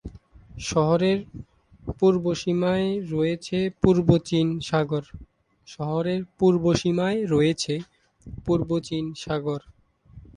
শহরের 0.65 1.19
পূর্বসীমায় 1.99 2.87
রয়েছে 3.05 3.57
পূর্ব 8.45 8.69
চীন 8.87 9.05
সাগর। 9.19 9.61